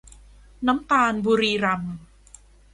[0.67, 1.97] น้ำตาลบุรีรัมย์